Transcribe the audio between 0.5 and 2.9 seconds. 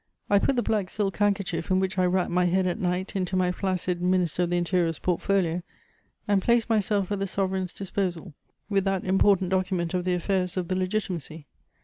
the black silk handkerchief in which I wrap my head at